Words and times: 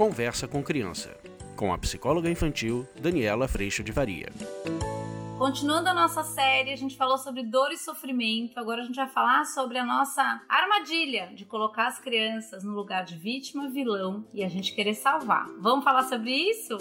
Conversa 0.00 0.48
com 0.48 0.62
Criança, 0.62 1.14
com 1.54 1.74
a 1.74 1.76
psicóloga 1.76 2.30
infantil 2.30 2.88
Daniela 2.98 3.46
Freixo 3.46 3.84
de 3.84 3.92
Varia. 3.92 4.32
Continuando 5.36 5.90
a 5.90 5.92
nossa 5.92 6.24
série, 6.24 6.72
a 6.72 6.76
gente 6.76 6.96
falou 6.96 7.18
sobre 7.18 7.42
dor 7.42 7.70
e 7.70 7.76
sofrimento. 7.76 8.58
Agora 8.58 8.80
a 8.80 8.86
gente 8.86 8.96
vai 8.96 9.10
falar 9.10 9.44
sobre 9.44 9.76
a 9.76 9.84
nossa 9.84 10.42
armadilha 10.48 11.26
de 11.34 11.44
colocar 11.44 11.86
as 11.86 11.98
crianças 11.98 12.64
no 12.64 12.72
lugar 12.72 13.04
de 13.04 13.14
vítima, 13.14 13.68
vilão 13.68 14.24
e 14.32 14.42
a 14.42 14.48
gente 14.48 14.74
querer 14.74 14.94
salvar. 14.94 15.46
Vamos 15.58 15.84
falar 15.84 16.04
sobre 16.04 16.30
isso? 16.30 16.78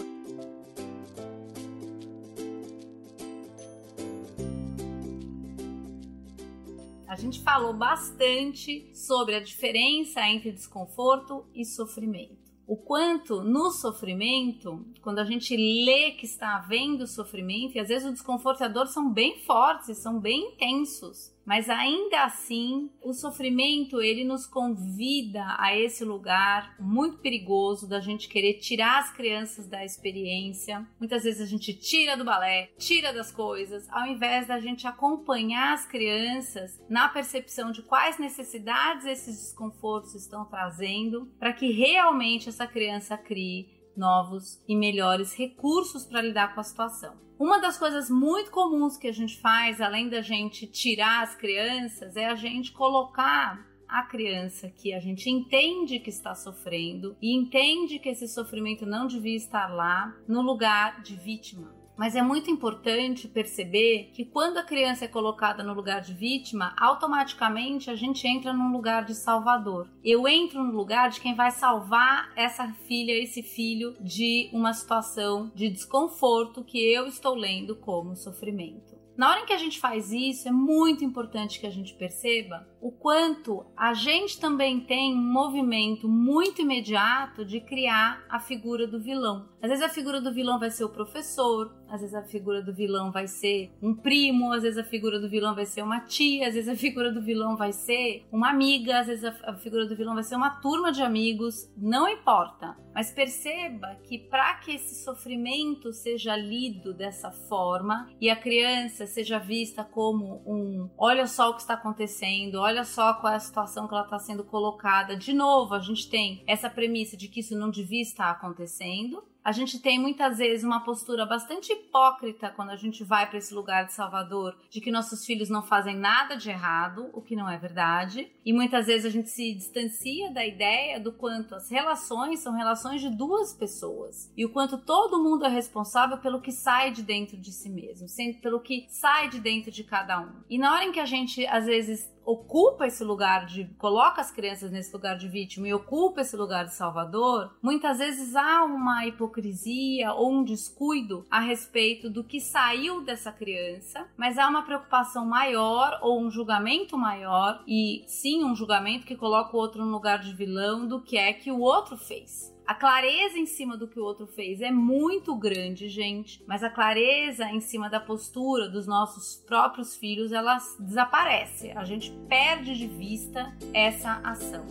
A 7.06 7.18
gente 7.18 7.42
falou 7.42 7.74
bastante 7.74 8.89
sobre 8.96 9.36
a 9.36 9.42
diferença 9.42 10.25
entre 10.25 10.54
desconforto 10.54 11.46
e 11.54 11.65
sofrimento 11.65 12.39
o 12.69 12.78
quanto 12.78 13.41
no 13.41 13.71
sofrimento, 13.71 14.86
quando 15.01 15.18
a 15.18 15.23
gente 15.23 15.57
lê 15.57 16.11
que 16.11 16.27
está 16.27 16.57
havendo 16.57 17.07
sofrimento, 17.07 17.75
e 17.75 17.79
às 17.79 17.87
vezes 17.87 18.07
o 18.07 18.14
desconforto 18.14 18.61
e 18.61 18.64
a 18.64 18.68
dor 18.68 18.86
são 18.86 19.11
bem 19.11 19.39
fortes, 19.39 19.97
são 19.97 20.19
bem 20.19 20.54
intensos, 20.54 21.33
mas 21.50 21.68
ainda 21.68 22.26
assim, 22.26 22.92
o 23.02 23.12
sofrimento 23.12 24.00
ele 24.00 24.24
nos 24.24 24.46
convida 24.46 25.44
a 25.58 25.75
esse 25.75 26.06
lugar 26.06 26.75
muito 26.80 27.18
perigoso 27.18 27.89
da 27.89 28.00
gente 28.00 28.30
querer 28.30 28.60
tirar 28.60 29.00
as 29.00 29.12
crianças 29.12 29.68
da 29.68 29.84
experiência. 29.84 30.88
Muitas 31.00 31.24
vezes 31.24 31.42
a 31.42 31.48
gente 31.48 31.74
tira 31.74 32.16
do 32.16 32.23
balé, 32.23 32.70
tira 32.78 33.12
das 33.12 33.31
coisas, 33.31 33.89
ao 33.89 34.06
invés 34.06 34.45
da 34.45 34.59
gente 34.59 34.86
acompanhar 34.86 35.73
as 35.73 35.88
crianças 35.88 36.80
na 36.88 37.09
percepção 37.09 37.72
de 37.72 37.81
quais 37.81 38.20
necessidades 38.20 39.08
esses 39.08 39.36
desconfortos 39.36 40.13
estão 40.13 40.45
trazendo, 40.45 41.34
para 41.39 41.52
que 41.52 41.72
realmente 41.72 42.47
essa 42.47 42.67
criança 42.67 43.17
crie 43.17 43.78
novos 44.00 44.64
e 44.67 44.75
melhores 44.75 45.36
recursos 45.36 46.05
para 46.05 46.22
lidar 46.22 46.55
com 46.55 46.61
a 46.61 46.64
situação. 46.64 47.14
Uma 47.38 47.59
das 47.59 47.78
coisas 47.78 48.09
muito 48.09 48.50
comuns 48.50 48.97
que 48.97 49.08
a 49.08 49.14
gente 49.14 49.39
faz, 49.39 49.80
além 49.80 50.09
da 50.09 50.22
gente 50.22 50.66
tirar 50.66 51.23
as 51.23 51.36
crianças, 51.36 52.16
é 52.16 52.25
a 52.25 52.36
gente 52.36 52.72
colocar 52.72 53.66
a 53.88 54.03
criança 54.03 54.69
que 54.69 54.94
a 54.94 55.00
gente 55.00 55.30
entende 55.30 56.00
que 56.00 56.09
está 56.09 56.36
sofrendo 56.36 57.17
e 57.22 57.36
entende 57.36 57.97
que 57.97 58.09
esse 58.09 58.28
sofrimento 58.28 58.86
não 58.86 59.08
devia 59.08 59.36
estar 59.36 59.67
lá 59.67 60.16
no 60.28 60.41
lugar 60.41 61.02
de 61.02 61.16
vítima. 61.16 61.78
Mas 62.00 62.16
é 62.16 62.22
muito 62.22 62.50
importante 62.50 63.28
perceber 63.28 64.11
que 64.14 64.23
quando 64.23 64.58
a 64.58 64.64
criança 64.64 65.03
é 65.03 65.08
colocada 65.09 65.61
no 65.61 65.73
lugar 65.73 66.00
de 66.00 66.14
vítima, 66.14 66.73
automaticamente 66.80 67.91
a 67.91 67.95
gente 67.95 68.25
entra 68.25 68.53
num 68.53 68.72
lugar 68.72 69.03
de 69.03 69.14
salvador. 69.14 69.89
Eu 70.02 70.25
entro 70.25 70.64
no 70.64 70.72
lugar 70.72 71.09
de 71.09 71.19
quem 71.19 71.36
vai 71.36 71.52
salvar 71.52 72.31
essa 72.38 72.69
filha, 72.88 73.11
esse 73.11 73.44
filho 73.44 73.97
de 74.00 74.50
uma 74.53 74.72
situação 74.72 75.52
de 75.53 75.67
desconforto 75.67 76.64
que 76.64 76.80
eu 76.80 77.06
estou 77.06 77.36
lendo 77.36 77.75
como 77.75 78.16
sofrimento. 78.16 78.97
Na 79.19 79.31
hora 79.31 79.41
em 79.41 79.45
que 79.45 79.52
a 79.52 79.58
gente 79.58 79.78
faz 79.81 80.13
isso, 80.13 80.47
é 80.47 80.52
muito 80.53 81.03
importante 81.03 81.59
que 81.59 81.67
a 81.67 81.69
gente 81.69 81.94
perceba 81.95 82.66
o 82.80 82.89
quanto 82.89 83.66
a 83.75 83.94
gente 83.94 84.39
também 84.39 84.80
tem 84.80 85.13
um 85.13 85.34
movimento 85.34 86.08
muito 86.08 86.61
imediato 86.61 87.44
de 87.44 87.59
criar 87.59 88.25
a 88.30 88.39
figura 88.39 88.88
do 88.88 88.97
vilão. 88.97 89.50
Às 89.61 89.72
vezes 89.72 89.84
a 89.84 89.89
figura 89.89 90.22
do 90.22 90.34
vilão 90.34 90.58
vai 90.58 90.72
ser 90.72 90.86
o 90.86 90.94
professor, 90.94 91.78
às 91.89 92.01
vezes 92.01 92.15
a 92.15 92.23
figura 92.23 92.61
do 92.61 92.73
vilão 92.73 93.11
vai 93.11 93.27
ser 93.27 93.71
um 93.81 93.93
primo, 93.93 94.53
às 94.53 94.63
vezes 94.63 94.77
a 94.77 94.83
figura 94.83 95.19
do 95.19 95.29
vilão 95.29 95.55
vai 95.55 95.65
ser 95.65 95.81
uma 95.81 96.01
tia, 96.01 96.47
às 96.47 96.53
vezes 96.53 96.69
a 96.69 96.75
figura 96.75 97.11
do 97.11 97.21
vilão 97.21 97.55
vai 97.55 97.71
ser 97.71 98.25
uma 98.31 98.49
amiga, 98.49 98.99
às 98.99 99.07
vezes 99.07 99.25
a, 99.25 99.53
figura 99.55 99.85
do 99.85 99.95
vilão 99.95 100.13
vai 100.13 100.23
ser 100.23 100.35
uma 100.35 100.49
turma 100.61 100.91
de 100.91 101.01
amigos, 101.01 101.71
não 101.77 102.07
importa. 102.07 102.78
Mas 102.94 103.11
perceba 103.11 103.95
que 104.03 104.17
para 104.17 104.55
que 104.55 104.72
esse 104.72 105.03
sofrimento 105.03 105.94
seja 105.94 106.35
lido 106.35 106.94
dessa 106.94 107.31
forma 107.31 108.09
e 108.19 108.29
a 108.29 108.35
criança 108.35 109.05
seja 109.05 109.39
vista 109.39 109.83
como 109.83 110.41
um 110.45 110.89
olha 110.97 111.28
só 111.28 111.49
o 111.49 111.53
que 111.53 111.61
está 111.61 111.75
acontecendo, 111.75 112.55
olha 112.55 112.83
só 112.83 113.13
qual 113.13 113.33
é 113.33 113.35
a 113.35 113.39
situação 113.39 113.88
que 113.88 113.94
ela 113.94 114.03
está 114.03 114.19
sendo 114.19 114.44
colocada. 114.44 115.16
De 115.16 115.33
novo, 115.33 115.73
a 115.73 115.79
gente 115.79 116.09
tem 116.09 116.44
essa 116.47 116.69
premissa 116.69 117.16
de 117.16 117.28
que 117.28 117.39
isso 117.39 117.57
não 117.57 117.69
devia 117.69 118.01
estar 118.01 118.31
acontecendo. 118.31 119.23
A 119.49 119.51
gente 119.51 119.79
tem 119.79 119.97
muitas 119.97 120.37
vezes 120.37 120.63
uma 120.63 120.81
postura 120.81 121.25
bastante 121.25 121.73
hipócrita 121.73 122.53
quando 122.55 122.69
a 122.69 122.75
gente 122.75 123.03
vai 123.03 123.27
para 123.27 123.39
esse 123.39 123.51
lugar 123.51 123.83
de 123.83 123.93
Salvador, 123.93 124.55
de 124.69 124.79
que 124.79 124.91
nossos 124.91 125.25
filhos 125.25 125.49
não 125.49 125.63
fazem 125.63 125.97
nada 125.97 126.37
de 126.37 126.51
errado, 126.51 127.09
o 127.13 127.19
que 127.19 127.35
não 127.35 127.49
é 127.49 127.57
verdade. 127.57 128.31
E 128.45 128.53
muitas 128.53 128.85
vezes 128.85 129.07
a 129.07 129.09
gente 129.09 129.31
se 129.31 129.51
distancia 129.55 130.31
da 130.31 130.45
ideia 130.45 130.99
do 130.99 131.11
quanto 131.11 131.55
as 131.55 131.67
relações 131.67 132.41
são 132.41 132.53
relações 132.53 133.01
de 133.01 133.09
duas 133.09 133.51
pessoas 133.51 134.31
e 134.37 134.45
o 134.45 134.49
quanto 134.49 134.77
todo 134.77 135.23
mundo 135.23 135.43
é 135.43 135.49
responsável 135.49 136.19
pelo 136.19 136.41
que 136.41 136.51
sai 136.51 136.91
de 136.91 137.01
dentro 137.01 137.35
de 137.35 137.51
si 137.51 137.69
mesmo, 137.69 138.05
pelo 138.43 138.59
que 138.59 138.85
sai 138.87 139.29
de 139.29 139.39
dentro 139.39 139.71
de 139.71 139.83
cada 139.83 140.21
um. 140.21 140.43
E 140.47 140.59
na 140.59 140.71
hora 140.71 140.85
em 140.85 140.91
que 140.91 140.99
a 140.99 141.07
gente 141.07 141.47
às 141.47 141.66
vezes 141.66 142.07
ocupa 142.29 142.85
esse 142.85 143.03
lugar 143.03 143.47
de 143.47 143.66
coloca 143.78 144.22
as 144.22 144.31
crianças 144.31 144.72
nesse 144.72 144.94
lugar 144.94 145.17
de 145.17 145.28
vítima 145.28 145.67
e 145.67 145.73
ocupa 145.73 146.22
esse 146.22 146.38
lugar 146.38 146.66
de 146.66 146.75
salvador, 146.75 147.56
muitas 147.62 147.97
vezes 147.97 148.35
há 148.35 148.63
uma 148.63 149.07
hipocrisia 149.07 150.13
ou 150.13 150.31
um 150.31 150.44
descuido 150.44 151.25
a 151.31 151.40
respeito 151.40 152.07
do 152.07 152.23
que 152.23 152.40
saiu 152.40 153.01
dessa 153.01 153.31
criança, 153.31 154.07
mas 154.16 154.38
há 154.38 154.47
uma 154.47 154.62
preocupação 154.62 155.25
maior 155.25 155.97
ou 156.03 156.22
um 156.22 156.29
julgamento 156.29 156.95
maior 156.95 157.63
e 157.67 158.03
sim 158.06 158.44
um 158.44 158.56
julgamento 158.56 159.07
que 159.07 159.16
coloca 159.16 159.56
o 159.56 159.59
outro 159.59 159.84
no 159.84 159.91
lugar 159.91 160.19
de 160.19 160.34
vilão 160.34 160.88
do 160.88 161.01
que 161.01 161.17
é 161.17 161.34
que 161.34 161.51
o 161.51 161.59
outro 161.59 161.97
fez. 161.97 162.53
A 162.69 162.75
clareza 162.75 163.40
em 163.40 163.47
cima 163.47 163.75
do 163.75 163.88
que 163.88 164.00
o 164.00 164.03
outro 164.03 164.28
fez 164.28 164.62
é 164.62 164.69
muito 164.69 165.35
grande, 165.35 165.90
gente, 165.90 166.44
mas 166.46 166.63
a 166.63 166.69
clareza 166.69 167.46
em 167.46 167.59
cima 167.59 167.90
da 167.90 168.00
postura 168.00 168.69
dos 168.69 168.85
nossos 168.85 169.44
próprios 169.47 169.97
filhos, 169.97 170.31
ela 170.31 170.59
desaparece. 170.79 171.72
A 171.72 171.84
gente 171.84 172.12
perde 172.28 172.78
de 172.78 172.85
vista 172.85 173.52
essa 173.74 174.22
ação. 174.24 174.68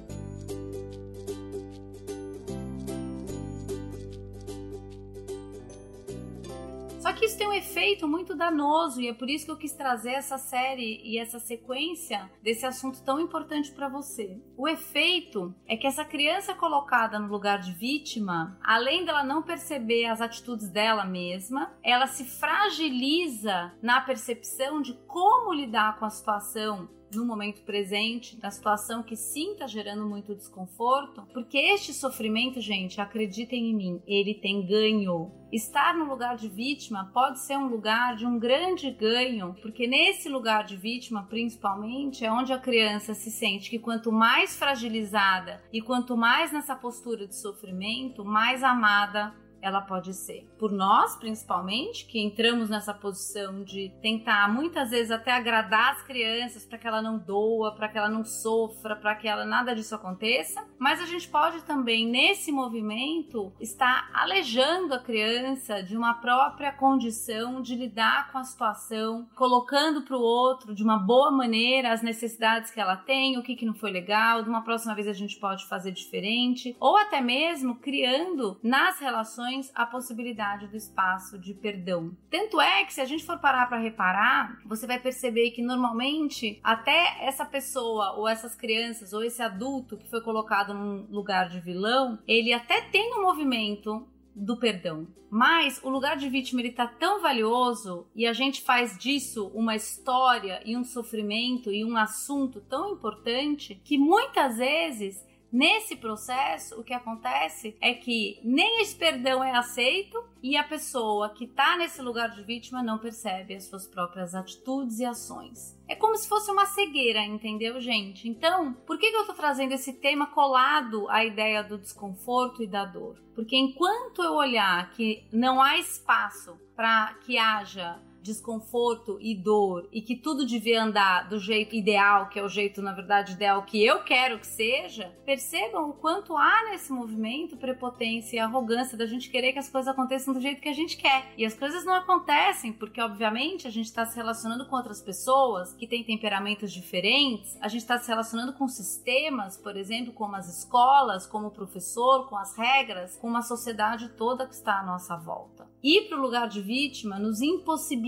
Isso 7.38 7.44
tem 7.44 7.48
um 7.48 7.52
efeito 7.52 8.08
muito 8.08 8.34
danoso 8.34 9.00
e 9.00 9.08
é 9.08 9.14
por 9.14 9.30
isso 9.30 9.44
que 9.44 9.50
eu 9.52 9.56
quis 9.56 9.72
trazer 9.72 10.12
essa 10.12 10.36
série 10.38 11.00
e 11.04 11.18
essa 11.18 11.38
sequência 11.38 12.28
desse 12.42 12.66
assunto 12.66 13.00
tão 13.04 13.20
importante 13.20 13.70
para 13.70 13.88
você. 13.88 14.40
O 14.56 14.66
efeito 14.66 15.54
é 15.66 15.76
que 15.76 15.86
essa 15.86 16.04
criança 16.04 16.52
colocada 16.54 17.18
no 17.18 17.28
lugar 17.28 17.60
de 17.60 17.72
vítima, 17.72 18.58
além 18.62 19.04
dela 19.04 19.22
não 19.22 19.42
perceber 19.42 20.06
as 20.06 20.20
atitudes 20.20 20.68
dela 20.68 21.04
mesma, 21.04 21.72
ela 21.82 22.08
se 22.08 22.24
fragiliza 22.24 23.72
na 23.80 24.00
percepção 24.00 24.82
de 24.82 24.94
como 25.06 25.52
lidar 25.52 25.98
com 25.98 26.04
a 26.04 26.10
situação 26.10 26.88
no 27.14 27.24
momento 27.24 27.62
presente, 27.62 28.38
na 28.42 28.50
situação 28.50 29.02
que 29.02 29.16
sim 29.16 29.52
está 29.52 29.66
gerando 29.66 30.06
muito 30.06 30.34
desconforto, 30.34 31.22
porque 31.32 31.58
este 31.58 31.92
sofrimento, 31.92 32.60
gente, 32.60 33.00
acreditem 33.00 33.70
em 33.70 33.74
mim, 33.74 34.02
ele 34.06 34.34
tem 34.34 34.66
ganho. 34.66 35.32
Estar 35.50 35.96
no 35.96 36.04
lugar 36.04 36.36
de 36.36 36.48
vítima 36.48 37.10
pode 37.14 37.38
ser 37.38 37.56
um 37.56 37.68
lugar 37.68 38.16
de 38.16 38.26
um 38.26 38.38
grande 38.38 38.90
ganho, 38.90 39.56
porque 39.62 39.86
nesse 39.86 40.28
lugar 40.28 40.64
de 40.64 40.76
vítima, 40.76 41.22
principalmente, 41.24 42.24
é 42.24 42.30
onde 42.30 42.52
a 42.52 42.58
criança 42.58 43.14
se 43.14 43.30
sente 43.30 43.70
que 43.70 43.78
quanto 43.78 44.12
mais 44.12 44.56
fragilizada 44.56 45.62
e 45.72 45.80
quanto 45.80 46.16
mais 46.16 46.52
nessa 46.52 46.76
postura 46.76 47.26
de 47.26 47.34
sofrimento, 47.34 48.24
mais 48.24 48.62
amada 48.62 49.34
ela 49.60 49.80
pode 49.80 50.14
ser. 50.14 50.48
Por 50.58 50.72
nós, 50.72 51.16
principalmente, 51.16 52.06
que 52.06 52.20
entramos 52.20 52.70
nessa 52.70 52.94
posição 52.94 53.62
de 53.62 53.92
tentar 54.00 54.52
muitas 54.52 54.90
vezes 54.90 55.10
até 55.10 55.32
agradar 55.32 55.94
as 55.94 56.02
crianças 56.02 56.64
para 56.64 56.78
que 56.78 56.86
ela 56.86 57.02
não 57.02 57.18
doa, 57.18 57.74
para 57.74 57.88
que 57.88 57.98
ela 57.98 58.08
não 58.08 58.24
sofra, 58.24 58.96
para 58.96 59.14
que 59.14 59.26
ela 59.26 59.44
nada 59.44 59.74
disso 59.74 59.94
aconteça, 59.94 60.64
mas 60.78 61.00
a 61.00 61.06
gente 61.06 61.28
pode 61.28 61.62
também 61.64 62.06
nesse 62.06 62.52
movimento 62.52 63.52
estar 63.60 64.10
alejando 64.12 64.94
a 64.94 64.98
criança 64.98 65.82
de 65.82 65.96
uma 65.96 66.14
própria 66.14 66.72
condição 66.72 67.60
de 67.60 67.74
lidar 67.74 68.30
com 68.30 68.38
a 68.38 68.44
situação, 68.44 69.28
colocando 69.34 70.02
para 70.02 70.16
o 70.16 70.22
outro 70.22 70.74
de 70.74 70.82
uma 70.82 70.98
boa 70.98 71.30
maneira 71.30 71.92
as 71.92 72.02
necessidades 72.02 72.70
que 72.70 72.80
ela 72.80 72.96
tem, 72.96 73.38
o 73.38 73.42
que, 73.42 73.56
que 73.56 73.66
não 73.66 73.74
foi 73.74 73.90
legal, 73.90 74.42
de 74.42 74.48
uma 74.48 74.62
próxima 74.62 74.94
vez 74.94 75.08
a 75.08 75.12
gente 75.12 75.38
pode 75.38 75.66
fazer 75.66 75.92
diferente, 75.92 76.76
ou 76.78 76.96
até 76.96 77.20
mesmo 77.20 77.76
criando 77.76 78.58
nas 78.62 79.00
relações 79.00 79.47
a 79.74 79.86
possibilidade 79.86 80.66
do 80.68 80.76
espaço 80.76 81.38
de 81.38 81.54
perdão. 81.54 82.16
Tanto 82.30 82.60
é 82.60 82.84
que 82.84 82.94
se 82.94 83.00
a 83.00 83.04
gente 83.04 83.24
for 83.24 83.38
parar 83.38 83.68
para 83.68 83.78
reparar, 83.78 84.58
você 84.64 84.86
vai 84.86 84.98
perceber 84.98 85.50
que 85.50 85.62
normalmente 85.62 86.60
até 86.62 87.16
essa 87.20 87.44
pessoa 87.44 88.12
ou 88.16 88.28
essas 88.28 88.54
crianças 88.54 89.12
ou 89.12 89.22
esse 89.22 89.42
adulto 89.42 89.96
que 89.96 90.08
foi 90.08 90.20
colocado 90.20 90.74
num 90.74 91.06
lugar 91.10 91.48
de 91.48 91.60
vilão, 91.60 92.18
ele 92.26 92.52
até 92.52 92.80
tem 92.80 93.14
um 93.14 93.22
movimento 93.22 94.06
do 94.34 94.56
perdão. 94.56 95.06
Mas 95.30 95.80
o 95.82 95.90
lugar 95.90 96.16
de 96.16 96.28
vítima 96.28 96.60
ele 96.60 96.72
tá 96.72 96.86
tão 96.86 97.20
valioso 97.20 98.06
e 98.14 98.26
a 98.26 98.32
gente 98.32 98.62
faz 98.62 98.96
disso 98.96 99.50
uma 99.54 99.76
história 99.76 100.62
e 100.64 100.76
um 100.76 100.84
sofrimento 100.84 101.70
e 101.70 101.84
um 101.84 101.96
assunto 101.96 102.60
tão 102.62 102.92
importante 102.92 103.80
que 103.84 103.98
muitas 103.98 104.56
vezes 104.56 105.26
Nesse 105.50 105.96
processo, 105.96 106.78
o 106.78 106.84
que 106.84 106.92
acontece 106.92 107.74
é 107.80 107.94
que 107.94 108.38
nem 108.44 108.82
esse 108.82 108.94
perdão 108.94 109.42
é 109.42 109.56
aceito 109.56 110.22
e 110.42 110.56
a 110.56 110.62
pessoa 110.62 111.30
que 111.30 111.44
está 111.44 111.76
nesse 111.76 112.02
lugar 112.02 112.30
de 112.30 112.42
vítima 112.42 112.82
não 112.82 112.98
percebe 112.98 113.54
as 113.54 113.64
suas 113.64 113.86
próprias 113.86 114.34
atitudes 114.34 114.98
e 114.98 115.06
ações. 115.06 115.78
É 115.88 115.94
como 115.94 116.16
se 116.16 116.28
fosse 116.28 116.50
uma 116.50 116.66
cegueira, 116.66 117.24
entendeu, 117.24 117.80
gente? 117.80 118.28
Então, 118.28 118.74
por 118.86 118.98
que, 118.98 119.10
que 119.10 119.16
eu 119.16 119.26
tô 119.26 119.32
trazendo 119.32 119.72
esse 119.72 119.94
tema 119.94 120.26
colado 120.26 121.08
à 121.08 121.24
ideia 121.24 121.62
do 121.62 121.78
desconforto 121.78 122.62
e 122.62 122.66
da 122.66 122.84
dor? 122.84 123.16
Porque 123.34 123.56
enquanto 123.56 124.22
eu 124.22 124.34
olhar 124.34 124.90
que 124.90 125.24
não 125.32 125.62
há 125.62 125.78
espaço 125.78 126.58
para 126.76 127.14
que 127.24 127.38
haja 127.38 127.98
desconforto 128.22 129.18
e 129.20 129.34
dor 129.34 129.88
e 129.92 130.02
que 130.02 130.16
tudo 130.16 130.46
devia 130.46 130.82
andar 130.82 131.28
do 131.28 131.38
jeito 131.38 131.74
ideal, 131.74 132.28
que 132.28 132.38
é 132.38 132.42
o 132.42 132.48
jeito, 132.48 132.82
na 132.82 132.92
verdade, 132.92 133.32
ideal 133.32 133.62
que 133.62 133.84
eu 133.84 134.02
quero 134.02 134.38
que 134.38 134.46
seja, 134.46 135.12
percebam 135.24 135.90
o 135.90 135.92
quanto 135.92 136.36
há 136.36 136.64
nesse 136.70 136.92
movimento 136.92 137.56
prepotência 137.56 138.36
e 138.36 138.38
arrogância 138.38 138.96
da 138.96 139.06
gente 139.06 139.30
querer 139.30 139.52
que 139.52 139.58
as 139.58 139.68
coisas 139.68 139.88
aconteçam 139.88 140.34
do 140.34 140.40
jeito 140.40 140.60
que 140.60 140.68
a 140.68 140.74
gente 140.74 140.96
quer. 140.96 141.32
E 141.36 141.44
as 141.44 141.54
coisas 141.54 141.84
não 141.84 141.94
acontecem 141.94 142.72
porque, 142.72 143.00
obviamente, 143.00 143.66
a 143.66 143.70
gente 143.70 143.86
está 143.86 144.04
se 144.04 144.16
relacionando 144.16 144.66
com 144.66 144.76
outras 144.76 145.00
pessoas 145.00 145.72
que 145.74 145.86
têm 145.86 146.04
temperamentos 146.04 146.72
diferentes, 146.72 147.56
a 147.60 147.68
gente 147.68 147.82
está 147.82 147.98
se 147.98 148.08
relacionando 148.08 148.52
com 148.52 148.66
sistemas, 148.68 149.56
por 149.56 149.76
exemplo, 149.76 150.12
como 150.12 150.36
as 150.36 150.48
escolas, 150.58 151.26
como 151.26 151.48
o 151.48 151.52
professor, 151.52 152.28
com 152.28 152.36
as 152.36 152.56
regras, 152.56 153.16
com 153.16 153.28
uma 153.28 153.42
sociedade 153.42 154.08
toda 154.10 154.46
que 154.46 154.54
está 154.54 154.80
à 154.80 154.84
nossa 154.84 155.16
volta. 155.16 155.66
Ir 155.82 156.08
para 156.08 156.18
o 156.18 156.22
lugar 156.22 156.48
de 156.48 156.60
vítima 156.60 157.18
nos 157.18 157.40
impossibilita 157.40 158.07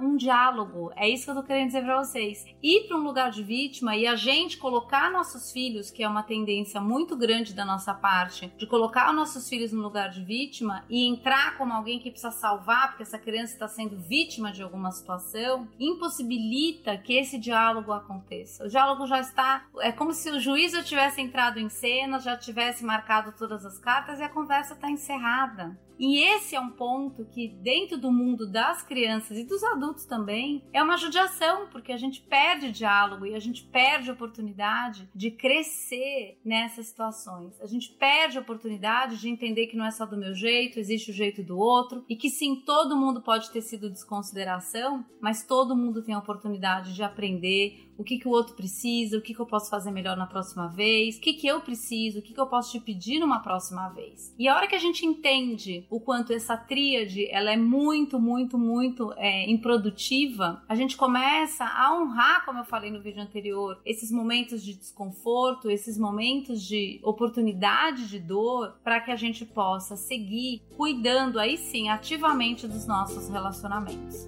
um 0.00 0.16
diálogo. 0.16 0.92
É 0.96 1.08
isso 1.08 1.24
que 1.24 1.30
eu 1.30 1.34
tô 1.36 1.42
querendo 1.42 1.66
dizer 1.66 1.82
para 1.82 2.02
vocês. 2.02 2.44
Ir 2.62 2.86
para 2.86 2.96
um 2.96 3.02
lugar 3.02 3.30
de 3.30 3.42
vítima 3.42 3.96
e 3.96 4.06
a 4.06 4.16
gente 4.16 4.58
colocar 4.58 5.10
nossos 5.10 5.52
filhos, 5.52 5.90
que 5.90 6.02
é 6.02 6.08
uma 6.08 6.22
tendência 6.22 6.80
muito 6.80 7.16
grande 7.16 7.54
da 7.54 7.64
nossa 7.64 7.94
parte, 7.94 8.52
de 8.56 8.66
colocar 8.66 9.12
nossos 9.12 9.48
filhos 9.48 9.72
no 9.72 9.82
lugar 9.82 10.10
de 10.10 10.22
vítima 10.22 10.84
e 10.88 11.06
entrar 11.06 11.56
como 11.56 11.72
alguém 11.72 11.98
que 11.98 12.10
precisa 12.10 12.30
salvar 12.30 12.88
porque 12.88 13.02
essa 13.02 13.18
criança 13.18 13.52
está 13.52 13.68
sendo 13.68 13.96
vítima 13.96 14.52
de 14.52 14.62
alguma 14.62 14.90
situação, 14.90 15.68
impossibilita 15.78 16.96
que 16.98 17.14
esse 17.14 17.38
diálogo 17.38 17.92
aconteça. 17.92 18.64
O 18.64 18.68
diálogo 18.68 19.06
já 19.06 19.20
está. 19.20 19.66
É 19.80 19.92
como 19.92 20.12
se 20.12 20.30
o 20.30 20.40
juiz 20.40 20.72
já 20.72 20.82
tivesse 20.82 21.20
entrado 21.20 21.58
em 21.58 21.68
cena, 21.68 22.18
já 22.18 22.36
tivesse 22.36 22.84
marcado 22.84 23.32
todas 23.32 23.64
as 23.64 23.78
cartas 23.78 24.18
e 24.18 24.22
a 24.22 24.28
conversa 24.28 24.74
está 24.74 24.90
encerrada. 24.90 25.78
E 26.00 26.18
esse 26.18 26.56
é 26.56 26.60
um 26.60 26.70
ponto 26.70 27.26
que, 27.26 27.46
dentro 27.46 27.98
do 27.98 28.10
mundo 28.10 28.50
das 28.50 28.82
crianças 28.82 29.36
e 29.36 29.44
dos 29.44 29.62
adultos 29.62 30.06
também, 30.06 30.64
é 30.72 30.82
uma 30.82 30.96
judiação, 30.96 31.68
porque 31.70 31.92
a 31.92 31.96
gente 31.98 32.22
perde 32.22 32.72
diálogo 32.72 33.26
e 33.26 33.34
a 33.34 33.38
gente 33.38 33.64
perde 33.64 34.10
oportunidade 34.10 35.10
de 35.14 35.30
crescer 35.30 36.40
nessas 36.42 36.86
situações. 36.86 37.60
A 37.60 37.66
gente 37.66 37.90
perde 37.90 38.38
oportunidade 38.38 39.20
de 39.20 39.28
entender 39.28 39.66
que 39.66 39.76
não 39.76 39.84
é 39.84 39.90
só 39.90 40.06
do 40.06 40.16
meu 40.16 40.32
jeito, 40.34 40.78
existe 40.78 41.10
o 41.10 41.14
jeito 41.14 41.42
do 41.42 41.58
outro 41.58 42.02
e 42.08 42.16
que 42.16 42.30
sim, 42.30 42.62
todo 42.64 42.96
mundo 42.96 43.20
pode 43.20 43.50
ter 43.50 43.60
sido 43.60 43.90
desconsideração, 43.90 45.04
mas 45.20 45.46
todo 45.46 45.76
mundo 45.76 46.02
tem 46.02 46.14
a 46.14 46.18
oportunidade 46.18 46.94
de 46.94 47.02
aprender 47.02 47.89
o 48.00 48.04
que, 48.04 48.18
que 48.18 48.26
o 48.26 48.30
outro 48.30 48.54
precisa, 48.54 49.18
o 49.18 49.20
que, 49.20 49.34
que 49.34 49.40
eu 49.40 49.44
posso 49.44 49.68
fazer 49.68 49.90
melhor 49.90 50.16
na 50.16 50.26
próxima 50.26 50.68
vez, 50.68 51.18
o 51.18 51.20
que, 51.20 51.34
que 51.34 51.46
eu 51.46 51.60
preciso, 51.60 52.18
o 52.18 52.22
que, 52.22 52.32
que 52.32 52.40
eu 52.40 52.46
posso 52.46 52.72
te 52.72 52.80
pedir 52.80 53.20
numa 53.20 53.40
próxima 53.40 53.90
vez. 53.90 54.34
E 54.38 54.48
a 54.48 54.56
hora 54.56 54.66
que 54.66 54.74
a 54.74 54.78
gente 54.78 55.04
entende 55.04 55.84
o 55.90 56.00
quanto 56.00 56.32
essa 56.32 56.56
tríade 56.56 57.28
ela 57.30 57.52
é 57.52 57.58
muito, 57.58 58.18
muito, 58.18 58.56
muito 58.56 59.12
é, 59.18 59.50
improdutiva, 59.50 60.62
a 60.66 60.74
gente 60.74 60.96
começa 60.96 61.66
a 61.66 61.94
honrar, 61.94 62.46
como 62.46 62.60
eu 62.60 62.64
falei 62.64 62.90
no 62.90 63.02
vídeo 63.02 63.20
anterior, 63.20 63.78
esses 63.84 64.10
momentos 64.10 64.62
de 64.64 64.72
desconforto, 64.72 65.70
esses 65.70 65.98
momentos 65.98 66.62
de 66.62 67.00
oportunidade 67.02 68.08
de 68.08 68.18
dor, 68.18 68.78
para 68.82 68.98
que 69.00 69.10
a 69.10 69.16
gente 69.16 69.44
possa 69.44 69.94
seguir 69.94 70.62
cuidando 70.74 71.38
aí 71.38 71.58
sim 71.58 71.90
ativamente 71.90 72.66
dos 72.66 72.86
nossos 72.86 73.28
relacionamentos. 73.28 74.26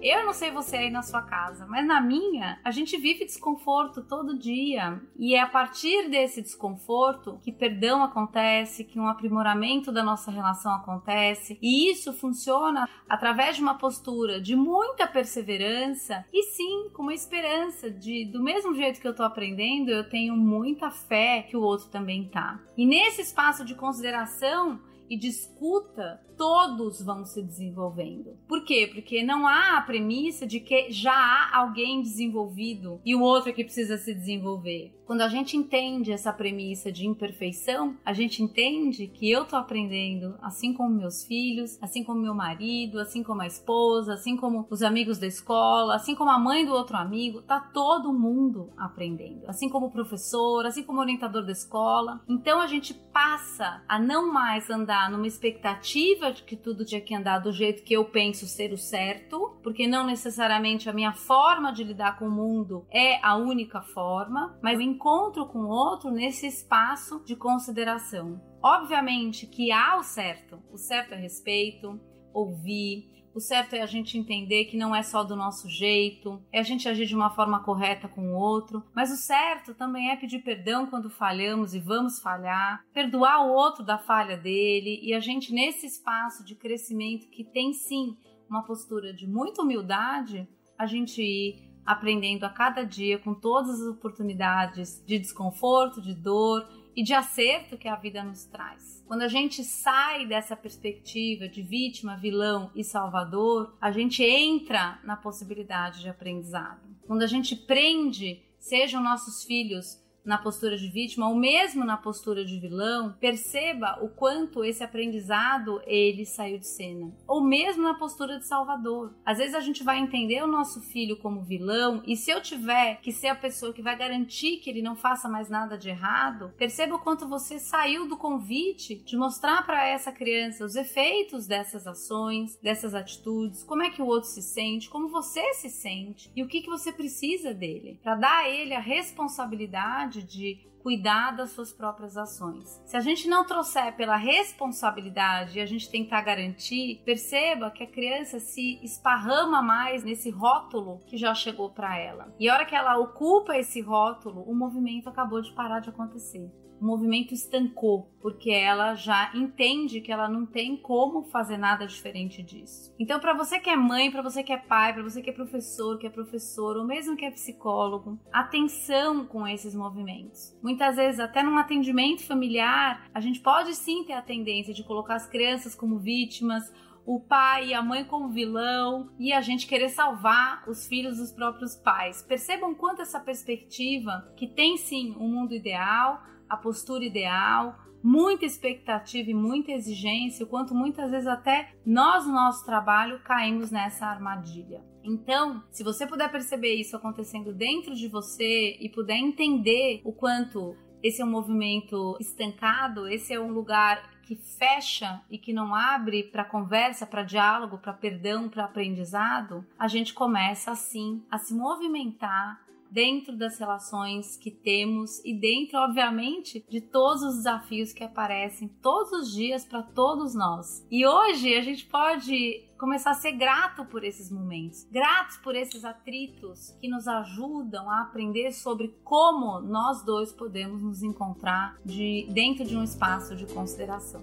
Eu 0.00 0.24
não 0.24 0.32
sei 0.32 0.52
você 0.52 0.76
aí 0.76 0.90
na 0.90 1.02
sua 1.02 1.22
casa, 1.22 1.66
mas 1.66 1.84
na 1.84 2.00
minha, 2.00 2.60
a 2.62 2.70
gente 2.70 2.96
vive 2.96 3.24
desconforto 3.24 4.02
todo 4.02 4.38
dia. 4.38 5.00
E 5.18 5.34
é 5.34 5.40
a 5.40 5.46
partir 5.46 6.08
desse 6.08 6.40
desconforto 6.40 7.40
que 7.42 7.50
perdão 7.50 8.02
acontece, 8.04 8.84
que 8.84 9.00
um 9.00 9.08
aprimoramento 9.08 9.90
da 9.90 10.02
nossa 10.02 10.30
relação 10.30 10.72
acontece. 10.72 11.58
E 11.60 11.90
isso 11.90 12.12
funciona 12.12 12.88
através 13.08 13.56
de 13.56 13.62
uma 13.62 13.76
postura 13.76 14.40
de 14.40 14.54
muita 14.54 15.06
perseverança 15.06 16.24
e 16.32 16.44
sim, 16.44 16.90
com 16.92 17.02
uma 17.02 17.14
esperança 17.14 17.90
de, 17.90 18.24
do 18.24 18.40
mesmo 18.40 18.74
jeito 18.74 19.00
que 19.00 19.08
eu 19.08 19.16
tô 19.16 19.24
aprendendo, 19.24 19.90
eu 19.90 20.08
tenho 20.08 20.36
muita 20.36 20.90
fé 20.90 21.42
que 21.42 21.56
o 21.56 21.62
outro 21.62 21.88
também 21.88 22.28
tá. 22.28 22.60
E 22.76 22.86
nesse 22.86 23.22
espaço 23.22 23.64
de 23.64 23.74
consideração, 23.74 24.80
e 25.08 25.16
de 25.16 25.28
escuta, 25.28 26.20
todos 26.38 27.02
vão 27.02 27.24
se 27.24 27.42
desenvolvendo. 27.42 28.38
Por 28.46 28.64
quê? 28.64 28.88
Porque 28.90 29.24
não 29.24 29.46
há 29.46 29.76
a 29.76 29.82
premissa 29.82 30.46
de 30.46 30.60
que 30.60 30.90
já 30.90 31.12
há 31.12 31.58
alguém 31.58 32.00
desenvolvido 32.00 33.00
e 33.04 33.14
o 33.14 33.20
outro 33.20 33.50
é 33.50 33.52
que 33.52 33.64
precisa 33.64 33.98
se 33.98 34.14
desenvolver. 34.14 34.94
Quando 35.08 35.22
a 35.22 35.28
gente 35.28 35.56
entende 35.56 36.12
essa 36.12 36.30
premissa 36.30 36.92
de 36.92 37.06
imperfeição, 37.06 37.96
a 38.04 38.12
gente 38.12 38.42
entende 38.42 39.06
que 39.06 39.30
eu 39.30 39.46
tô 39.46 39.56
aprendendo, 39.56 40.36
assim 40.42 40.74
como 40.74 40.94
meus 40.94 41.24
filhos, 41.24 41.78
assim 41.80 42.04
como 42.04 42.20
meu 42.20 42.34
marido, 42.34 43.00
assim 43.00 43.22
como 43.22 43.40
a 43.40 43.46
esposa, 43.46 44.12
assim 44.12 44.36
como 44.36 44.66
os 44.68 44.82
amigos 44.82 45.16
da 45.16 45.26
escola, 45.26 45.94
assim 45.94 46.14
como 46.14 46.30
a 46.30 46.38
mãe 46.38 46.66
do 46.66 46.74
outro 46.74 46.94
amigo, 46.94 47.40
tá 47.40 47.58
todo 47.58 48.12
mundo 48.12 48.70
aprendendo. 48.76 49.48
Assim 49.48 49.70
como 49.70 49.86
o 49.86 49.90
professor, 49.90 50.66
assim 50.66 50.82
como 50.82 50.98
o 50.98 51.00
orientador 51.00 51.42
da 51.42 51.52
escola. 51.52 52.20
Então 52.28 52.60
a 52.60 52.66
gente 52.66 52.92
passa 52.92 53.82
a 53.88 53.98
não 53.98 54.30
mais 54.30 54.68
andar 54.68 55.10
numa 55.10 55.26
expectativa 55.26 56.27
de 56.30 56.42
que 56.42 56.56
tudo 56.56 56.84
tinha 56.84 57.00
que 57.00 57.14
andar 57.14 57.38
do 57.38 57.52
jeito 57.52 57.82
que 57.82 57.94
eu 57.94 58.04
penso 58.04 58.46
ser 58.46 58.72
o 58.72 58.78
certo, 58.78 59.58
porque 59.62 59.86
não 59.86 60.06
necessariamente 60.06 60.88
a 60.88 60.92
minha 60.92 61.12
forma 61.12 61.72
de 61.72 61.84
lidar 61.84 62.18
com 62.18 62.26
o 62.26 62.30
mundo 62.30 62.86
é 62.90 63.24
a 63.24 63.36
única 63.36 63.80
forma, 63.80 64.58
mas 64.62 64.80
encontro 64.80 65.46
com 65.46 65.60
o 65.60 65.68
outro 65.68 66.10
nesse 66.10 66.46
espaço 66.46 67.22
de 67.24 67.36
consideração. 67.36 68.40
Obviamente 68.62 69.46
que 69.46 69.70
há 69.70 69.96
o 69.96 70.02
certo, 70.02 70.58
o 70.72 70.76
certo 70.76 71.14
é 71.14 71.16
respeito, 71.16 72.00
ouvir, 72.32 73.17
o 73.38 73.40
certo 73.40 73.74
é 73.74 73.80
a 73.80 73.86
gente 73.86 74.18
entender 74.18 74.64
que 74.64 74.76
não 74.76 74.94
é 74.94 75.00
só 75.00 75.22
do 75.22 75.36
nosso 75.36 75.68
jeito, 75.68 76.42
é 76.52 76.58
a 76.58 76.64
gente 76.64 76.88
agir 76.88 77.06
de 77.06 77.14
uma 77.14 77.30
forma 77.30 77.62
correta 77.62 78.08
com 78.08 78.32
o 78.32 78.36
outro, 78.36 78.84
mas 78.92 79.12
o 79.12 79.16
certo 79.16 79.74
também 79.74 80.10
é 80.10 80.16
pedir 80.16 80.40
perdão 80.40 80.86
quando 80.86 81.08
falhamos 81.08 81.72
e 81.72 81.78
vamos 81.78 82.18
falhar, 82.20 82.84
perdoar 82.92 83.46
o 83.46 83.52
outro 83.52 83.84
da 83.84 83.96
falha 83.96 84.36
dele 84.36 84.98
e 85.02 85.14
a 85.14 85.20
gente 85.20 85.54
nesse 85.54 85.86
espaço 85.86 86.44
de 86.44 86.56
crescimento 86.56 87.30
que 87.30 87.44
tem 87.44 87.72
sim 87.72 88.16
uma 88.50 88.64
postura 88.64 89.14
de 89.14 89.26
muita 89.26 89.62
humildade, 89.62 90.48
a 90.76 90.86
gente 90.86 91.22
ir 91.22 91.68
aprendendo 91.86 92.44
a 92.44 92.50
cada 92.50 92.82
dia 92.82 93.20
com 93.20 93.32
todas 93.32 93.80
as 93.80 93.86
oportunidades 93.86 95.02
de 95.06 95.16
desconforto, 95.16 96.02
de 96.02 96.12
dor 96.12 96.68
e 96.98 97.02
de 97.04 97.14
acerto 97.14 97.78
que 97.78 97.86
a 97.86 97.94
vida 97.94 98.24
nos 98.24 98.44
traz. 98.46 99.04
Quando 99.06 99.22
a 99.22 99.28
gente 99.28 99.62
sai 99.62 100.26
dessa 100.26 100.56
perspectiva 100.56 101.48
de 101.48 101.62
vítima, 101.62 102.16
vilão 102.16 102.72
e 102.74 102.82
salvador, 102.82 103.78
a 103.80 103.92
gente 103.92 104.20
entra 104.24 104.98
na 105.04 105.16
possibilidade 105.16 106.00
de 106.00 106.08
aprendizado. 106.08 106.80
Quando 107.06 107.22
a 107.22 107.26
gente 107.28 107.54
prende, 107.54 108.42
sejam 108.58 109.00
nossos 109.00 109.44
filhos 109.44 110.02
na 110.28 110.36
postura 110.36 110.76
de 110.76 110.88
vítima 110.88 111.26
ou 111.26 111.34
mesmo 111.34 111.86
na 111.86 111.96
postura 111.96 112.44
de 112.44 112.60
vilão, 112.60 113.16
perceba 113.18 113.98
o 114.02 114.10
quanto 114.10 114.62
esse 114.62 114.84
aprendizado 114.84 115.80
ele 115.86 116.26
saiu 116.26 116.58
de 116.58 116.66
cena. 116.66 117.10
Ou 117.26 117.42
mesmo 117.42 117.82
na 117.82 117.94
postura 117.94 118.38
de 118.38 118.46
salvador. 118.46 119.14
Às 119.24 119.38
vezes 119.38 119.54
a 119.54 119.60
gente 119.60 119.82
vai 119.82 119.98
entender 119.98 120.42
o 120.42 120.46
nosso 120.46 120.82
filho 120.82 121.16
como 121.16 121.42
vilão 121.42 122.02
e 122.06 122.14
se 122.14 122.30
eu 122.30 122.42
tiver 122.42 122.96
que 123.00 123.10
ser 123.10 123.28
a 123.28 123.34
pessoa 123.34 123.72
que 123.72 123.80
vai 123.80 123.96
garantir 123.96 124.58
que 124.58 124.68
ele 124.68 124.82
não 124.82 124.94
faça 124.94 125.30
mais 125.30 125.48
nada 125.48 125.78
de 125.78 125.88
errado, 125.88 126.52
perceba 126.58 126.96
o 126.96 127.00
quanto 127.00 127.26
você 127.26 127.58
saiu 127.58 128.06
do 128.06 128.16
convite 128.16 128.96
de 128.96 129.16
mostrar 129.16 129.64
para 129.64 129.86
essa 129.86 130.12
criança 130.12 130.62
os 130.62 130.76
efeitos 130.76 131.46
dessas 131.46 131.86
ações, 131.86 132.58
dessas 132.60 132.94
atitudes, 132.94 133.64
como 133.64 133.82
é 133.82 133.88
que 133.88 134.02
o 134.02 134.06
outro 134.06 134.28
se 134.28 134.42
sente, 134.42 134.90
como 134.90 135.08
você 135.08 135.54
se 135.54 135.70
sente 135.70 136.30
e 136.36 136.42
o 136.42 136.48
que 136.48 136.60
que 136.60 136.68
você 136.68 136.92
precisa 136.92 137.54
dele, 137.54 137.98
para 138.02 138.14
dar 138.14 138.44
a 138.44 138.48
ele 138.50 138.74
a 138.74 138.80
responsabilidade 138.80 140.17
de 140.24 140.58
cuidar 140.82 141.32
das 141.32 141.50
suas 141.50 141.72
próprias 141.72 142.16
ações. 142.16 142.80
Se 142.86 142.96
a 142.96 143.00
gente 143.00 143.28
não 143.28 143.44
trouxer 143.44 143.96
pela 143.96 144.16
responsabilidade 144.16 145.58
e 145.58 145.62
a 145.62 145.66
gente 145.66 145.90
tentar 145.90 146.22
garantir, 146.22 147.02
perceba 147.04 147.70
que 147.70 147.82
a 147.82 147.86
criança 147.86 148.40
se 148.40 148.78
esparrama 148.82 149.62
mais 149.62 150.04
nesse 150.04 150.30
rótulo 150.30 151.00
que 151.06 151.16
já 151.16 151.34
chegou 151.34 151.70
para 151.70 151.98
ela. 151.98 152.34
E 152.38 152.48
a 152.48 152.54
hora 152.54 152.64
que 152.64 152.74
ela 152.74 152.98
ocupa 152.98 153.56
esse 153.56 153.80
rótulo, 153.80 154.42
o 154.42 154.54
movimento 154.54 155.08
acabou 155.08 155.40
de 155.40 155.52
parar 155.52 155.80
de 155.80 155.90
acontecer. 155.90 156.50
o 156.80 156.84
movimento 156.84 157.34
estancou, 157.34 158.10
porque 158.20 158.50
ela 158.50 158.94
já 158.94 159.30
entende 159.34 160.00
que 160.00 160.12
ela 160.12 160.28
não 160.28 160.46
tem 160.46 160.76
como 160.76 161.24
fazer 161.24 161.56
nada 161.56 161.86
diferente 161.86 162.42
disso. 162.42 162.94
Então, 162.98 163.18
para 163.20 163.34
você 163.34 163.58
que 163.58 163.70
é 163.70 163.76
mãe, 163.76 164.10
para 164.10 164.22
você 164.22 164.42
que 164.42 164.52
é 164.52 164.56
pai, 164.56 164.92
para 164.92 165.02
você 165.02 165.20
que 165.20 165.30
é 165.30 165.32
professor, 165.32 165.98
que 165.98 166.06
é 166.06 166.10
professor, 166.10 166.76
ou 166.76 166.86
mesmo 166.86 167.16
que 167.16 167.24
é 167.24 167.30
psicólogo, 167.30 168.18
atenção 168.32 169.26
com 169.26 169.46
esses 169.46 169.74
movimentos. 169.74 170.56
Muitas 170.68 170.96
vezes, 170.96 171.18
até 171.18 171.42
num 171.42 171.56
atendimento 171.56 172.26
familiar, 172.26 173.08
a 173.14 173.20
gente 173.20 173.40
pode 173.40 173.74
sim 173.74 174.04
ter 174.04 174.12
a 174.12 174.20
tendência 174.20 174.74
de 174.74 174.84
colocar 174.84 175.14
as 175.14 175.26
crianças 175.26 175.74
como 175.74 175.98
vítimas 175.98 176.70
o 177.06 177.18
pai 177.18 177.68
e 177.68 177.74
a 177.74 177.80
mãe 177.80 178.04
como 178.04 178.28
vilão 178.28 179.08
e 179.18 179.32
a 179.32 179.40
gente 179.40 179.66
querer 179.66 179.88
salvar 179.88 180.68
os 180.68 180.86
filhos 180.86 181.16
dos 181.16 181.32
próprios 181.32 181.74
pais. 181.74 182.20
Percebam 182.20 182.74
quanto 182.74 183.00
essa 183.00 183.18
perspectiva 183.18 184.30
que 184.36 184.46
tem 184.46 184.76
sim 184.76 185.16
um 185.18 185.26
mundo 185.26 185.54
ideal, 185.54 186.22
a 186.46 186.54
postura 186.54 187.02
ideal, 187.02 187.74
muita 188.02 188.44
expectativa 188.44 189.30
e 189.30 189.34
muita 189.34 189.72
exigência, 189.72 190.44
o 190.44 190.48
quanto 190.48 190.74
muitas 190.74 191.10
vezes 191.10 191.26
até 191.26 191.72
nós 191.84 192.26
no 192.26 192.32
nosso 192.32 192.64
trabalho 192.64 193.20
caímos 193.20 193.70
nessa 193.70 194.06
armadilha. 194.06 194.82
Então, 195.02 195.62
se 195.70 195.82
você 195.82 196.06
puder 196.06 196.30
perceber 196.30 196.74
isso 196.74 196.96
acontecendo 196.96 197.52
dentro 197.52 197.94
de 197.94 198.08
você 198.08 198.76
e 198.80 198.88
puder 198.88 199.16
entender 199.16 200.00
o 200.04 200.12
quanto 200.12 200.76
esse 201.02 201.22
é 201.22 201.24
um 201.24 201.30
movimento 201.30 202.16
estancado, 202.20 203.08
esse 203.08 203.32
é 203.32 203.40
um 203.40 203.52
lugar 203.52 204.18
que 204.22 204.36
fecha 204.36 205.22
e 205.30 205.38
que 205.38 205.52
não 205.52 205.74
abre 205.74 206.24
para 206.24 206.44
conversa, 206.44 207.06
para 207.06 207.22
diálogo, 207.22 207.78
para 207.78 207.94
perdão, 207.94 208.48
para 208.48 208.64
aprendizado, 208.64 209.64
a 209.78 209.88
gente 209.88 210.12
começa 210.12 210.70
assim 210.70 211.24
a 211.30 211.38
se 211.38 211.54
movimentar 211.54 212.60
dentro 212.90 213.36
das 213.36 213.58
relações 213.58 214.36
que 214.36 214.50
temos 214.50 215.22
e 215.24 215.34
dentro, 215.34 215.78
obviamente, 215.78 216.64
de 216.68 216.80
todos 216.80 217.22
os 217.22 217.36
desafios 217.36 217.92
que 217.92 218.04
aparecem 218.04 218.68
todos 218.82 219.12
os 219.12 219.32
dias 219.32 219.64
para 219.64 219.82
todos 219.82 220.34
nós. 220.34 220.86
E 220.90 221.06
hoje 221.06 221.54
a 221.54 221.62
gente 221.62 221.86
pode 221.86 222.64
começar 222.78 223.10
a 223.10 223.14
ser 223.14 223.32
grato 223.32 223.84
por 223.86 224.04
esses 224.04 224.30
momentos, 224.30 224.86
gratos 224.90 225.36
por 225.38 225.56
esses 225.56 225.84
atritos 225.84 226.70
que 226.80 226.88
nos 226.88 227.08
ajudam 227.08 227.90
a 227.90 228.02
aprender 228.02 228.52
sobre 228.52 228.94
como 229.02 229.60
nós 229.60 230.02
dois 230.04 230.32
podemos 230.32 230.82
nos 230.82 231.02
encontrar 231.02 231.76
de 231.84 232.26
dentro 232.30 232.64
de 232.64 232.76
um 232.76 232.84
espaço 232.84 233.34
de 233.34 233.46
consideração. 233.52 234.22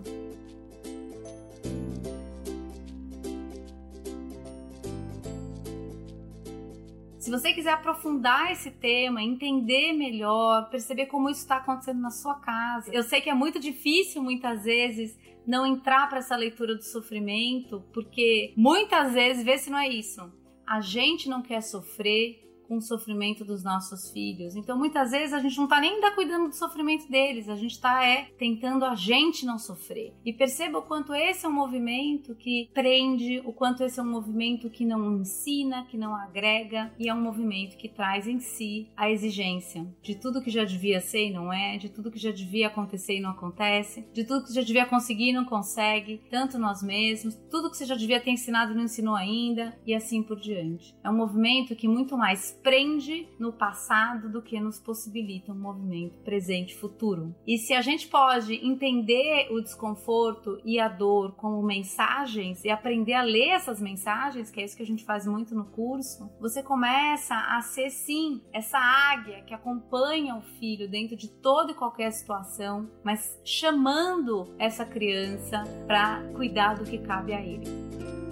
Se 7.25 7.31
você 7.31 7.53
quiser 7.53 7.73
aprofundar 7.73 8.51
esse 8.51 8.69
tema, 8.69 9.19
entender 9.19 9.93
melhor, 9.93 10.69
perceber 10.69 11.07
como 11.07 11.27
isso 11.27 11.39
está 11.39 11.55
acontecendo 11.57 11.99
na 11.99 12.11
sua 12.11 12.35
casa, 12.35 12.93
eu 12.93 13.01
sei 13.01 13.19
que 13.19 13.31
é 13.31 13.33
muito 13.33 13.59
difícil 13.59 14.21
muitas 14.21 14.63
vezes 14.63 15.17
não 15.43 15.65
entrar 15.65 16.07
para 16.07 16.19
essa 16.19 16.35
leitura 16.35 16.75
do 16.75 16.83
sofrimento, 16.83 17.83
porque 17.91 18.53
muitas 18.55 19.13
vezes, 19.13 19.43
vê 19.43 19.57
se 19.57 19.71
não 19.71 19.79
é 19.79 19.89
isso, 19.89 20.31
a 20.67 20.81
gente 20.81 21.27
não 21.27 21.41
quer 21.41 21.61
sofrer, 21.61 22.44
com 22.67 22.77
o 22.77 22.81
sofrimento 22.81 23.43
dos 23.43 23.63
nossos 23.63 24.11
filhos. 24.11 24.55
Então, 24.55 24.77
muitas 24.77 25.11
vezes 25.11 25.33
a 25.33 25.39
gente 25.39 25.57
não 25.57 25.65
está 25.65 25.79
nem 25.79 25.95
ainda 25.95 26.11
cuidando 26.11 26.49
do 26.49 26.55
sofrimento 26.55 27.09
deles, 27.09 27.49
a 27.49 27.55
gente 27.55 27.71
está 27.71 28.05
é 28.05 28.29
tentando 28.37 28.85
a 28.85 28.95
gente 28.95 29.45
não 29.45 29.57
sofrer. 29.57 30.13
E 30.25 30.33
perceba 30.33 30.79
o 30.79 30.83
quanto 30.83 31.13
esse 31.13 31.45
é 31.45 31.49
um 31.49 31.53
movimento 31.53 32.35
que 32.35 32.69
prende, 32.73 33.41
o 33.45 33.53
quanto 33.53 33.83
esse 33.83 33.99
é 33.99 34.03
um 34.03 34.11
movimento 34.11 34.69
que 34.69 34.85
não 34.85 35.19
ensina, 35.19 35.85
que 35.85 35.97
não 35.97 36.15
agrega 36.15 36.93
e 36.99 37.09
é 37.09 37.13
um 37.13 37.21
movimento 37.21 37.77
que 37.77 37.89
traz 37.89 38.27
em 38.27 38.39
si 38.39 38.89
a 38.95 39.09
exigência 39.09 39.87
de 40.01 40.15
tudo 40.15 40.41
que 40.41 40.49
já 40.49 40.63
devia 40.63 40.99
ser 40.99 41.27
e 41.27 41.31
não 41.31 41.51
é, 41.51 41.77
de 41.77 41.89
tudo 41.89 42.11
que 42.11 42.19
já 42.19 42.31
devia 42.31 42.67
acontecer 42.67 43.17
e 43.17 43.21
não 43.21 43.31
acontece, 43.31 44.07
de 44.13 44.23
tudo 44.23 44.45
que 44.45 44.53
já 44.53 44.61
devia 44.61 44.85
conseguir 44.85 45.29
e 45.29 45.33
não 45.33 45.45
consegue, 45.45 46.21
tanto 46.29 46.57
nós 46.59 46.81
mesmos, 46.81 47.35
tudo 47.49 47.69
que 47.69 47.77
você 47.77 47.85
já 47.85 47.95
devia 47.95 48.19
ter 48.19 48.31
ensinado 48.31 48.71
e 48.71 48.75
não 48.75 48.83
ensinou 48.83 49.15
ainda 49.15 49.77
e 49.85 49.93
assim 49.93 50.23
por 50.23 50.39
diante. 50.39 50.95
É 51.03 51.09
um 51.09 51.15
movimento 51.15 51.75
que 51.75 51.87
muito 51.87 52.17
mais 52.17 52.59
prende 52.65 53.29
no 53.37 53.53
passado 53.53 54.27
do 54.27 54.41
que 54.41 54.59
nos 54.59 54.79
possibilita 54.79 55.51
um 55.51 55.59
movimento 55.59 56.17
presente 56.23 56.73
e 56.73 56.77
futuro. 56.79 57.35
E 57.45 57.59
se 57.59 57.75
a 57.75 57.81
gente 57.81 58.07
pode 58.07 58.55
entender 58.55 59.49
o 59.51 59.61
desconforto 59.61 60.59
e 60.65 60.79
a 60.79 60.87
dor 60.87 61.35
como 61.35 61.61
mensagens 61.61 62.65
e 62.65 62.71
aprender 62.71 63.13
a 63.13 63.21
ler 63.21 63.49
essas 63.49 63.79
mensagens, 63.79 64.49
que 64.49 64.59
é 64.59 64.65
isso 64.65 64.75
que 64.75 64.81
a 64.81 64.85
gente 64.85 65.05
faz 65.05 65.27
muito 65.27 65.53
no 65.53 65.65
curso, 65.65 66.27
você 66.39 66.63
começa 66.63 67.35
a 67.35 67.61
ser 67.61 67.91
sim 67.91 68.41
essa 68.51 68.79
águia 68.79 69.43
que 69.43 69.53
acompanha 69.53 70.35
o 70.35 70.41
filho 70.41 70.89
dentro 70.89 71.15
de 71.15 71.29
toda 71.29 71.71
e 71.71 71.75
qualquer 71.75 72.09
situação, 72.09 72.89
mas 73.03 73.39
chamando 73.45 74.55
essa 74.57 74.83
criança 74.83 75.63
para 75.85 76.23
cuidar 76.33 76.73
do 76.73 76.83
que 76.83 76.97
cabe 76.97 77.31
a 77.31 77.41
ele. 77.41 78.24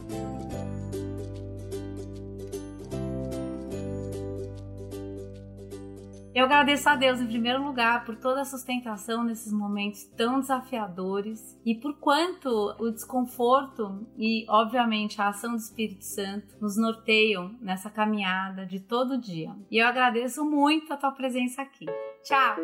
Eu 6.35 6.45
agradeço 6.45 6.89
a 6.89 6.95
Deus 6.95 7.21
em 7.21 7.27
primeiro 7.27 7.63
lugar 7.63 8.05
por 8.05 8.15
toda 8.15 8.41
a 8.41 8.45
sustentação 8.45 9.23
nesses 9.23 9.53
momentos 9.53 10.03
tão 10.17 10.39
desafiadores 10.39 11.59
e 11.63 11.75
por 11.75 11.99
quanto 11.99 12.49
o 12.79 12.89
desconforto 12.89 14.07
e, 14.17 14.43
obviamente, 14.49 15.21
a 15.21 15.27
ação 15.27 15.51
do 15.51 15.57
Espírito 15.57 16.03
Santo 16.03 16.55
nos 16.59 16.75
norteiam 16.75 17.55
nessa 17.61 17.87
caminhada 17.87 18.65
de 18.65 18.79
todo 18.79 19.21
dia. 19.21 19.55
E 19.69 19.77
eu 19.77 19.85
agradeço 19.85 20.43
muito 20.43 20.91
a 20.91 20.97
tua 20.97 21.11
presença 21.11 21.61
aqui. 21.61 21.85
Tchau! 22.23 22.55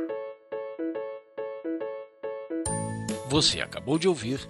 Você 3.29 3.61
acabou 3.61 3.99
de 3.99 4.07
ouvir 4.07 4.49